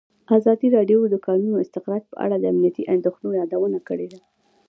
[0.37, 4.07] ازادي راډیو د د کانونو استخراج په اړه د امنیتي اندېښنو یادونه کړې.